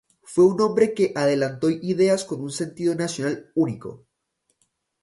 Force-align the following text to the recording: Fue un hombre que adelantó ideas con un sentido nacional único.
Fue 0.23 0.45
un 0.45 0.59
hombre 0.61 0.95
que 0.95 1.11
adelantó 1.15 1.69
ideas 1.69 2.25
con 2.25 2.41
un 2.41 2.49
sentido 2.49 2.95
nacional 2.95 3.51
único. 3.53 4.07